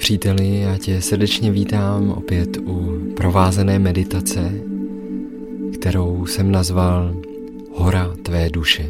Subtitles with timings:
[0.00, 4.52] Příteli, já tě srdečně vítám opět u provázené meditace,
[5.74, 7.16] kterou jsem nazval
[7.74, 8.88] Hora tvé duše.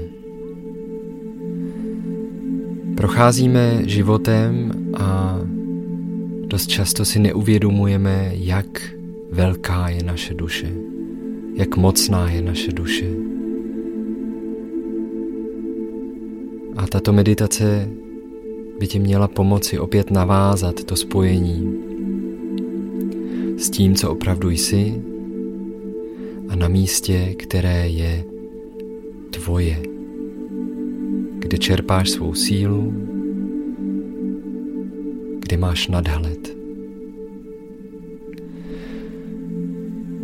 [2.97, 5.39] Procházíme životem a
[6.47, 8.83] dost často si neuvědomujeme, jak
[9.33, 10.73] velká je naše duše,
[11.57, 13.07] jak mocná je naše duše.
[16.77, 17.89] A tato meditace
[18.81, 21.75] by ti měla pomoci opět navázat to spojení
[23.59, 25.03] s tím, co opravdu jsi
[26.49, 28.25] a na místě, které je
[29.31, 29.83] tvoje,
[31.39, 32.95] kde čerpáš svou sílu,
[35.39, 36.57] kde máš nadhled.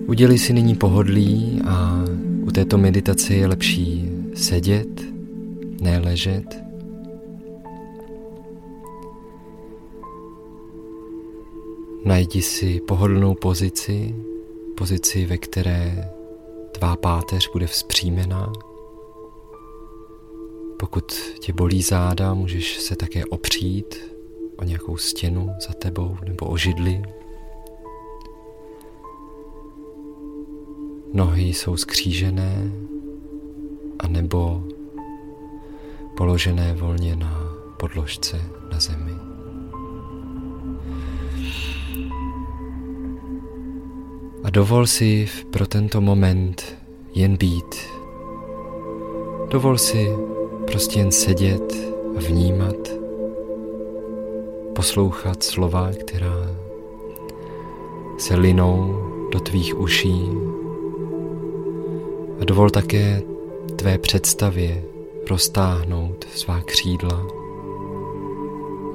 [0.07, 2.05] Udělej si nyní pohodlí a
[2.43, 5.05] u této meditace je lepší sedět,
[5.81, 6.66] ne ležet.
[12.07, 14.15] Najdi si pohodlnou pozici,
[14.77, 16.11] pozici, ve které
[16.73, 18.53] tvá páteř bude vzpřímená.
[20.79, 24.15] Pokud tě bolí záda, můžeš se také opřít
[24.57, 27.03] o nějakou stěnu za tebou nebo o židli.
[31.13, 32.73] Nohy jsou skřížené
[33.99, 34.65] a nebo
[36.17, 38.41] položené volně na podložce
[38.73, 39.26] na zemi.
[44.57, 46.65] Dovol si pro tento moment
[47.15, 47.77] jen být.
[49.49, 50.09] Dovol si
[50.67, 51.77] prostě jen sedět
[52.17, 52.77] a vnímat,
[54.75, 56.57] poslouchat slova, která
[58.19, 60.29] se linou do tvých uší.
[62.41, 63.23] A dovol také
[63.77, 64.83] tvé představě
[65.31, 67.27] roztáhnout svá křídla.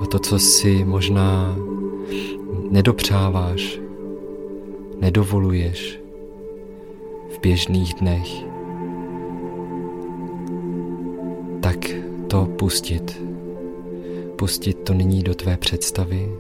[0.02, 1.56] A to, co si možná
[2.69, 3.81] nedopřáváš,
[5.01, 6.00] nedovoluješ
[7.29, 8.28] v běžných dnech,
[11.62, 11.78] tak
[12.28, 13.22] to pustit.
[14.35, 16.31] Pustit to nyní do tvé představy,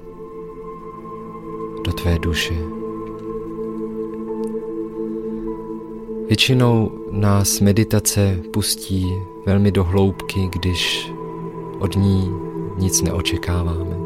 [1.85, 2.53] do tvé duše.
[6.27, 9.05] Většinou nás meditace pustí
[9.45, 11.11] velmi do hloubky, když
[11.79, 12.31] od ní
[12.77, 13.97] nic neočekáváme,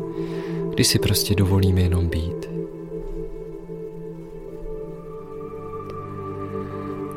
[0.70, 2.55] když si prostě dovolíme jenom být.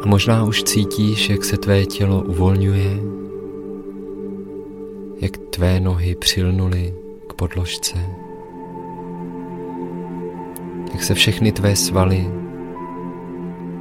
[0.03, 3.01] A možná už cítíš, jak se tvé tělo uvolňuje,
[5.21, 6.95] jak tvé nohy přilnuly
[7.29, 7.99] k podložce,
[10.93, 12.31] jak se všechny tvé svaly,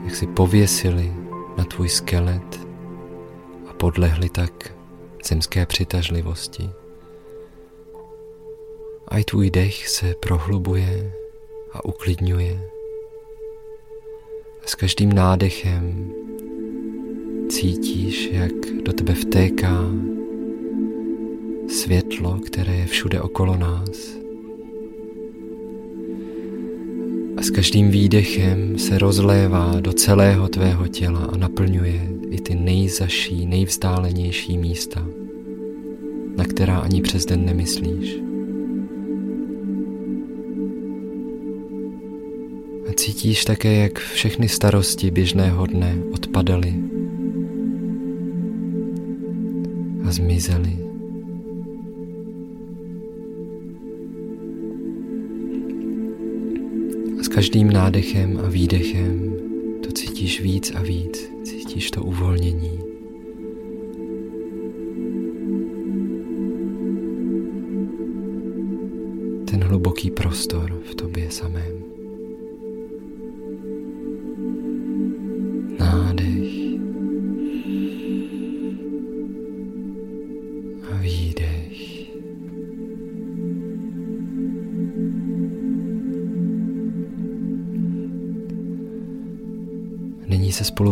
[0.04, 1.14] jak si pověsily
[1.58, 2.68] na tvůj skelet
[3.70, 4.74] a podlehly tak
[5.28, 6.70] zemské přitažlivosti.
[9.08, 11.14] A i tvůj dech se prohlubuje
[11.74, 12.77] a uklidňuje.
[14.68, 16.12] S každým nádechem
[17.50, 18.52] cítíš, jak
[18.84, 19.86] do tebe vtéká
[21.68, 24.18] světlo, které je všude okolo nás.
[27.38, 33.46] A s každým výdechem se rozlévá do celého tvého těla a naplňuje i ty nejzaší,
[33.46, 35.08] nejvzdálenější místa,
[36.38, 38.27] na která ani přes den nemyslíš.
[43.28, 46.74] Cítíš také, jak všechny starosti běžného dne odpadaly
[50.08, 50.78] a zmizely.
[57.20, 59.36] A s každým nádechem a výdechem
[59.84, 62.80] to cítíš víc a víc, cítíš to uvolnění.
[69.52, 71.97] Ten hluboký prostor v tobě samém.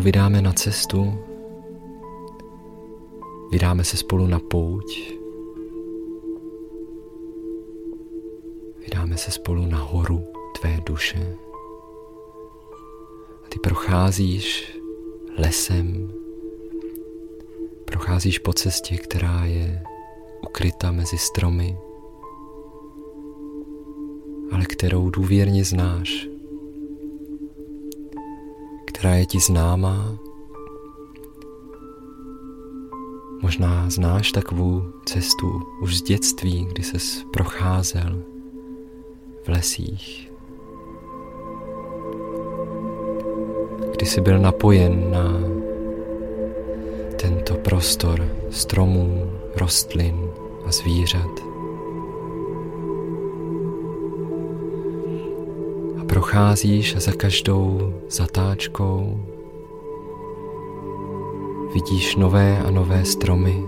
[0.06, 1.14] Vydáme na cestu,
[3.52, 5.14] vydáme se spolu na pouť,
[8.84, 10.24] vydáme se spolu na horu
[10.60, 11.38] tvé duše.
[13.46, 14.78] A ty procházíš
[15.38, 16.14] lesem,
[17.86, 19.84] procházíš po cestě, která je
[20.48, 21.78] ukryta mezi stromy,
[24.52, 26.35] ale kterou důvěrně znáš
[29.06, 30.18] která je ti známá.
[33.42, 38.24] Možná znáš takovou cestu už z dětství, kdy ses procházel
[39.44, 40.32] v lesích.
[43.92, 45.40] Kdy jsi byl napojen na
[47.22, 50.30] tento prostor stromů, rostlin
[50.66, 51.55] a zvířat.
[56.36, 59.20] Procházíš za každou zatáčkou
[61.74, 63.64] vidíš nové a nové stromy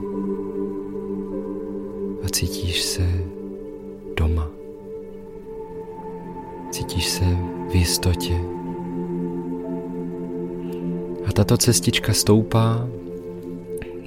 [2.23, 3.23] a cítíš se
[4.15, 4.51] doma.
[6.71, 7.25] Cítíš se
[7.69, 8.39] v jistotě.
[11.25, 12.87] A tato cestička stoupá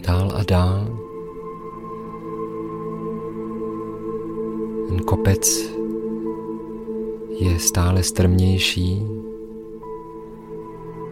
[0.06, 0.98] dál a dál.
[4.88, 5.69] Ten kopec
[7.40, 9.02] je stále strmější,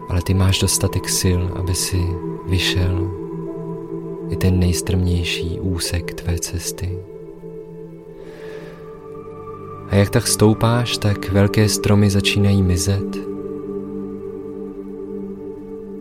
[0.09, 2.01] ale ty máš dostatek sil, aby si
[2.45, 3.11] vyšel
[4.29, 6.97] i ten nejstrmější úsek tvé cesty.
[9.89, 13.17] A jak tak stoupáš, tak velké stromy začínají mizet.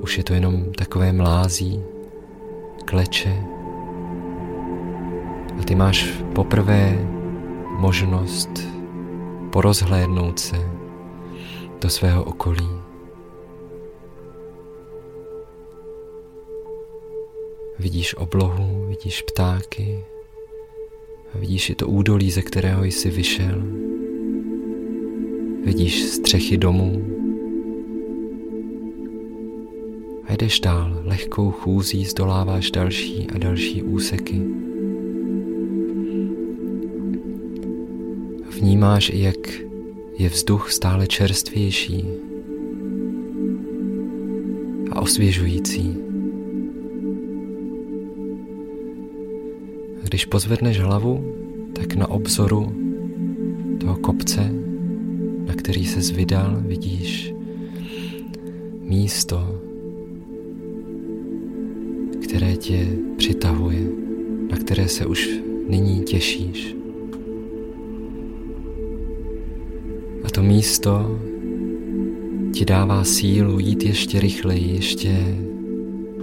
[0.01, 1.83] Už je to jenom takové mlází,
[2.85, 3.45] kleče.
[5.61, 7.09] A ty máš poprvé
[7.79, 8.78] možnost
[9.53, 10.57] porozhlédnout se
[11.81, 12.69] do svého okolí.
[17.79, 20.05] Vidíš oblohu, vidíš ptáky
[21.35, 23.63] a vidíš i to údolí, ze kterého jsi vyšel.
[25.65, 27.05] Vidíš střechy domů
[30.25, 34.43] a jdeš dál, lehkou chůzí zdoláváš další a další úseky.
[38.61, 39.63] Vnímáš jak
[40.19, 42.05] je vzduch stále čerstvější
[44.91, 45.97] a osvěžující.
[50.03, 51.35] Když pozvedneš hlavu,
[51.73, 52.73] tak na obzoru
[53.81, 54.51] toho kopce,
[55.47, 57.35] na který se zvydal, vidíš
[58.83, 59.61] místo,
[62.23, 63.89] které tě přitahuje,
[64.51, 66.78] na které se už nyní těšíš.
[70.39, 71.21] To místo
[72.55, 75.37] ti dává sílu jít ještě rychleji, ještě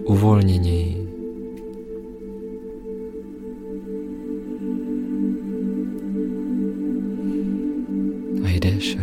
[0.04, 1.06] uvolněněji.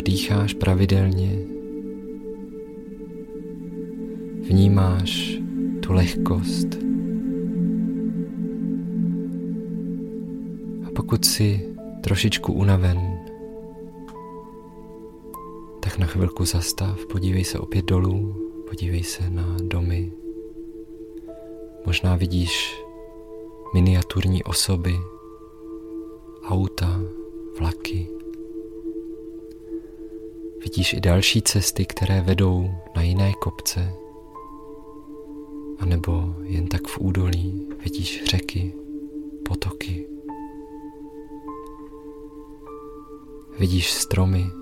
[0.05, 1.39] dýcháš pravidelně,
[4.49, 5.41] vnímáš
[5.81, 6.79] tu lehkost.
[10.85, 11.61] A pokud si
[12.01, 13.12] trošičku unaven,
[15.93, 18.35] tak na chvilku zastav, podívej se opět dolů,
[18.69, 20.13] podívej se na domy.
[21.87, 22.83] Možná vidíš
[23.75, 24.95] miniaturní osoby,
[26.45, 27.01] auta,
[27.59, 28.09] vlaky.
[30.63, 33.95] Vidíš i další cesty, které vedou na jiné kopce,
[35.79, 38.75] anebo jen tak v údolí vidíš řeky,
[39.49, 40.07] potoky.
[43.59, 44.62] Vidíš stromy,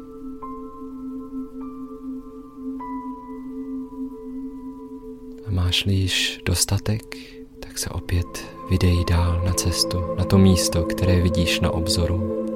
[5.71, 7.17] máš-li již dostatek,
[7.61, 8.27] tak se opět
[8.71, 12.47] vydej dál na cestu, na to místo, které vidíš na obzoru.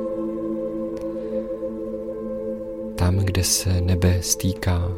[2.94, 4.88] tam, kde se nebe stýká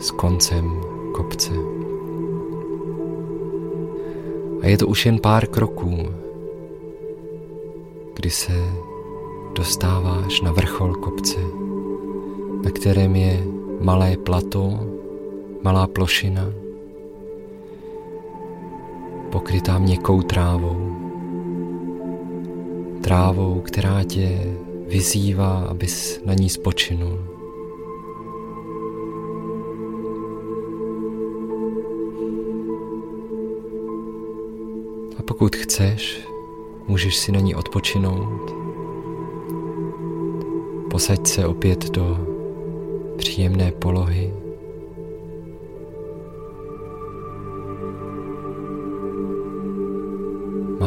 [0.00, 0.80] s koncem
[1.14, 1.52] kopce.
[4.62, 6.08] A je to už jen pár kroků,
[8.14, 8.52] kdy se
[9.56, 11.40] dostáváš na vrchol kopce,
[12.64, 13.44] na kterém je
[13.80, 14.80] malé plato,
[15.62, 16.67] malá plošina,
[19.30, 20.96] pokrytá měkkou trávou.
[23.02, 24.56] Trávou, která tě
[24.88, 27.18] vyzývá, abys na ní spočinul.
[35.18, 36.28] A pokud chceš,
[36.88, 38.54] můžeš si na ní odpočinout.
[40.90, 42.18] Posaď se opět do
[43.16, 44.27] příjemné polohy.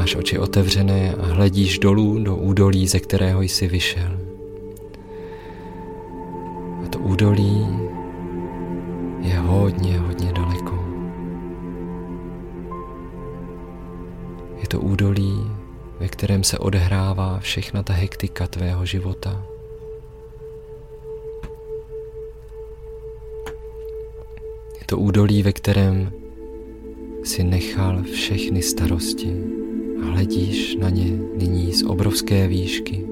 [0.01, 4.19] Máš oči otevřené a hledíš dolů do údolí, ze kterého jsi vyšel.
[6.85, 7.67] A to údolí
[9.21, 10.85] je hodně, hodně daleko.
[14.61, 15.51] Je to údolí,
[15.99, 19.45] ve kterém se odehrává všechna ta hektika tvého života.
[24.79, 26.11] Je to údolí, ve kterém
[27.23, 29.60] si nechal všechny starosti
[30.01, 33.11] a hledíš na ně nyní z obrovské výšky.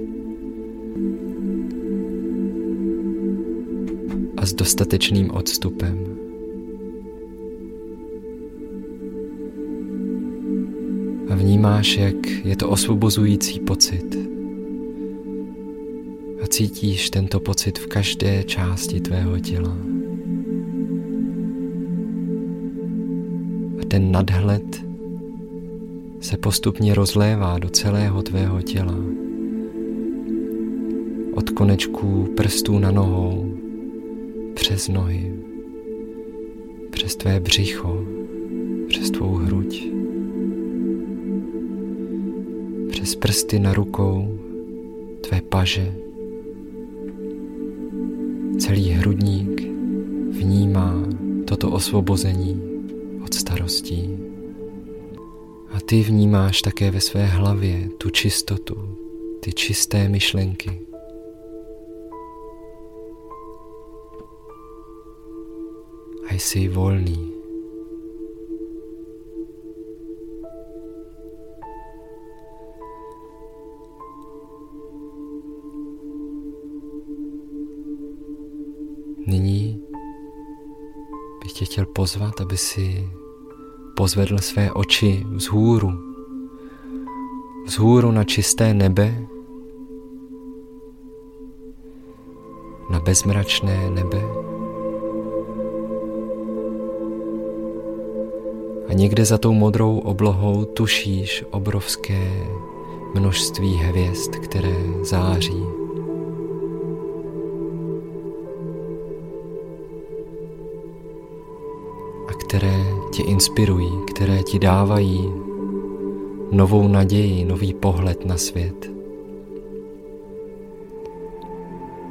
[4.49, 6.05] s dostatečným odstupem.
[11.29, 14.17] A vnímáš, jak je to osvobozující pocit.
[16.43, 19.77] A cítíš tento pocit v každé části tvého těla.
[23.81, 24.88] A ten nadhled
[26.21, 28.95] se postupně rozlévá do celého tvého těla.
[31.33, 33.53] Od konečků prstů na nohou,
[34.53, 35.33] přes nohy,
[36.89, 38.05] přes tvé břicho,
[38.87, 39.87] přes tvou hruď,
[42.89, 44.39] přes prsty na rukou,
[45.21, 45.93] tvé paže.
[48.57, 49.61] Celý hrudník
[50.31, 51.03] vnímá
[51.45, 52.61] toto osvobození
[53.25, 54.28] od starostí.
[55.89, 58.97] Ty vnímáš také ve své hlavě tu čistotu,
[59.39, 60.81] ty čisté myšlenky.
[66.29, 67.33] A jsi volný.
[79.27, 79.83] Nyní
[81.43, 83.09] bych tě chtěl pozvat, aby si
[83.99, 85.91] pozvedl své oči vzhůru,
[87.65, 89.27] vzhůru na čisté nebe,
[92.89, 94.21] na bezmračné nebe.
[98.87, 102.47] A někde za tou modrou oblohou tušíš obrovské
[103.15, 105.63] množství hvězd, které září.
[112.49, 115.33] které tě inspirují, které ti dávají
[116.51, 118.91] novou naději, nový pohled na svět.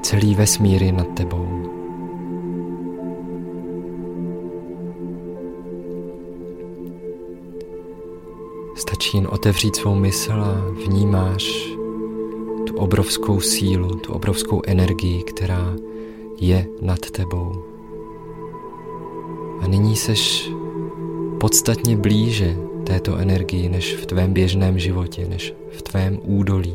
[0.03, 1.49] Celý vesmír je nad tebou.
[8.75, 11.73] Stačí jen otevřít svou mysl a vnímáš
[12.67, 15.75] tu obrovskou sílu, tu obrovskou energii, která
[16.41, 17.53] je nad tebou.
[19.61, 20.59] A nyní seš
[21.41, 26.75] podstatně blíže této energii než v tvém běžném životě, než v tvém údolí.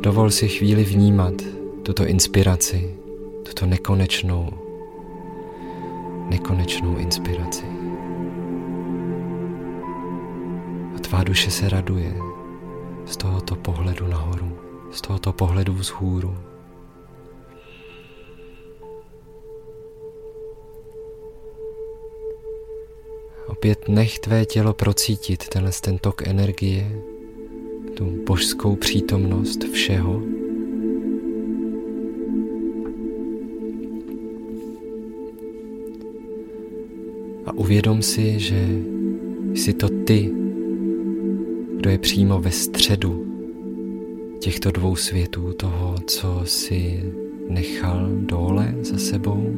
[0.00, 1.34] Dovol si chvíli vnímat
[1.82, 2.94] tuto inspiraci,
[3.42, 4.48] tuto nekonečnou,
[6.28, 7.64] nekonečnou inspiraci.
[10.96, 12.14] A tvá duše se raduje
[13.06, 14.52] z tohoto pohledu nahoru,
[14.90, 16.51] z tohoto pohledu vzhůru.
[23.62, 27.02] Opět nech tvé tělo procítit tenhle ten tok energie,
[27.94, 30.22] tu božskou přítomnost všeho.
[37.46, 38.68] A uvědom si, že
[39.54, 40.30] jsi to ty,
[41.76, 43.26] kdo je přímo ve středu
[44.38, 47.12] těchto dvou světů, toho, co si
[47.48, 49.54] nechal dole za sebou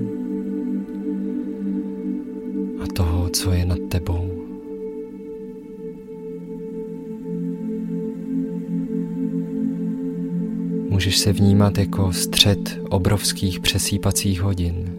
[11.14, 14.98] Můžeš se vnímat jako střed obrovských přesýpacích hodin.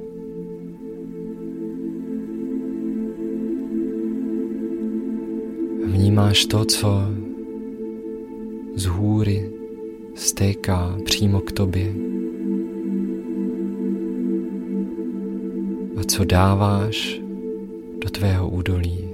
[5.85, 7.01] Vnímáš to, co
[8.75, 9.51] z hůry
[10.15, 11.93] stéká přímo k tobě.
[15.97, 17.21] A co dáváš
[18.03, 19.04] do tvého údolí.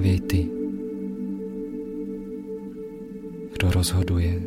[0.00, 0.50] Právě ty,
[3.52, 4.42] kdo rozhoduje,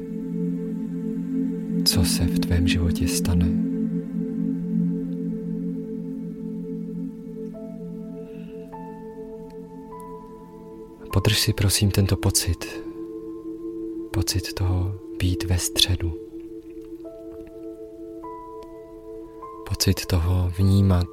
[1.86, 3.45] co se v tvém životě stane.
[11.13, 12.81] Podrž si prosím tento pocit,
[14.12, 16.13] pocit toho být ve středu.
[19.69, 21.07] pocit toho vnímat,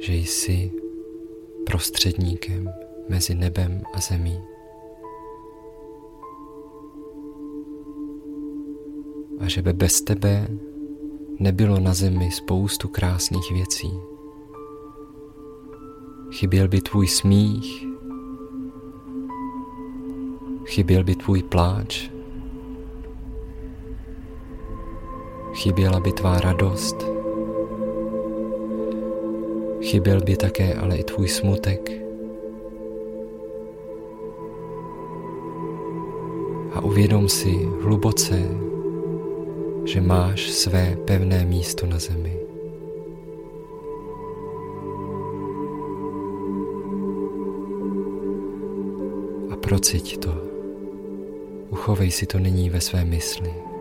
[0.00, 0.83] že jsi
[1.66, 2.70] prostředníkem
[3.08, 4.42] mezi nebem a zemí.
[9.40, 10.48] A že by bez tebe
[11.38, 13.92] nebylo na zemi spoustu krásných věcí.
[16.30, 17.86] Chyběl by tvůj smích,
[20.64, 22.10] chyběl by tvůj pláč,
[25.54, 27.13] chyběla by tvá radost,
[29.94, 31.90] Chyběl by také ale i tvůj smutek.
[36.72, 38.42] A uvědom si hluboce,
[39.84, 42.38] že máš své pevné místo na zemi.
[49.50, 50.34] A prociť to.
[51.70, 53.73] Uchovej si to nyní ve své mysli.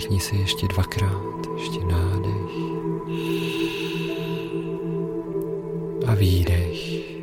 [0.00, 2.50] Nadechni se ještě dvakrát, ještě nádech
[6.06, 7.19] a výdech.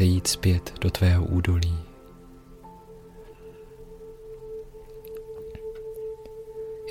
[0.00, 1.76] Sejít zpět do tvého údolí.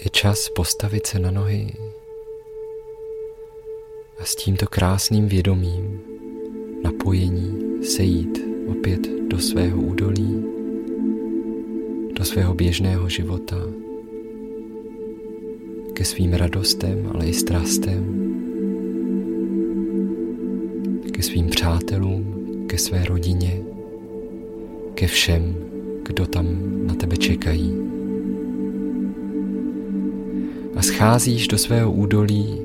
[0.04, 1.74] Je čas postavit se na nohy
[4.20, 6.02] a s tímto krásným vědomím
[6.84, 10.44] napojení sejít opět do svého údolí,
[12.14, 13.58] do svého běžného života,
[15.94, 18.04] ke svým radostem, ale i strastem,
[21.14, 22.39] ke svým přátelům,
[22.70, 23.62] ke své rodině,
[24.94, 25.56] ke všem,
[26.04, 26.46] kdo tam
[26.88, 27.74] na tebe čekají.
[30.76, 32.62] A scházíš do svého údolí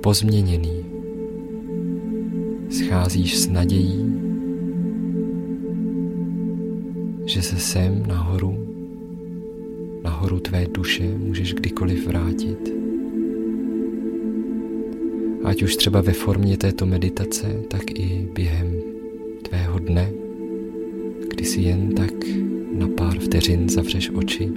[0.00, 0.84] pozměněný.
[2.70, 4.12] Scházíš s nadějí,
[7.26, 8.66] že se sem nahoru,
[10.02, 12.83] nahoru tvé duše můžeš kdykoliv vrátit.
[15.44, 18.80] Ať už třeba ve formě této meditace, tak i během
[19.42, 20.10] tvého dne,
[21.30, 22.12] kdy si jen tak
[22.72, 24.52] na pár vteřin zavřeš oči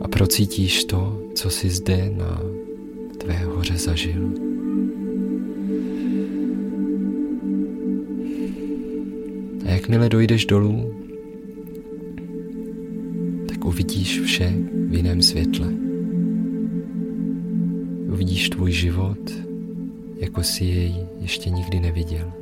[0.00, 2.42] a procítíš to, co jsi zde na
[3.18, 4.32] tvé hoře zažil.
[9.66, 10.94] A jakmile dojdeš dolů,
[13.48, 14.54] tak uvidíš vše
[14.88, 15.79] v jiném světle
[18.30, 19.18] uvidíš tvůj život,
[20.16, 22.32] jako si jej ještě nikdy neviděl.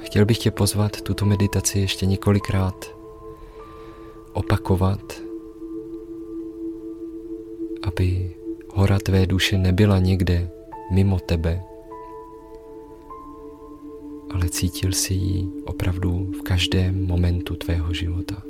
[0.00, 2.96] Chtěl bych tě pozvat tuto meditaci ještě několikrát
[4.32, 5.20] opakovat,
[7.82, 8.30] aby
[8.74, 10.50] hora tvé duše nebyla někde
[10.90, 11.62] mimo tebe,
[14.30, 18.42] ale cítil si ji opravdu v každém momentu tvého života.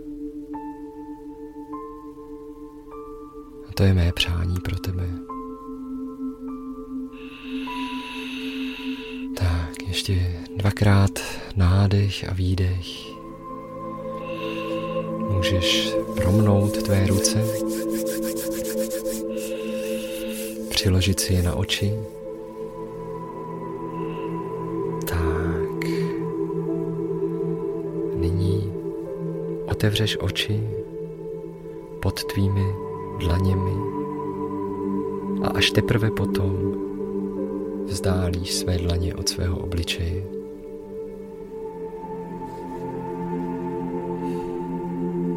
[3.68, 5.08] A to je mé přání pro tebe.
[9.36, 11.20] Tak, ještě dvakrát
[11.56, 12.86] nádech a výdech.
[15.32, 17.44] Můžeš promnout tvé ruce,
[20.70, 21.92] přiložit si je na oči
[29.78, 30.60] otevřeš oči
[32.02, 32.74] pod tvými
[33.18, 33.72] dlaněmi
[35.42, 36.74] a až teprve potom
[37.86, 40.24] vzdálíš své dlaně od svého obličeje.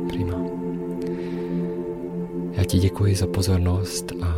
[0.09, 0.37] Prima.
[2.51, 4.35] Já ti děkuji za pozornost a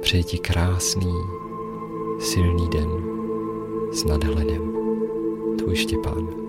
[0.00, 1.14] přeji ti krásný,
[2.18, 2.90] silný den
[3.92, 4.72] s nadhledem.
[5.58, 6.43] Tvůj Štěpán.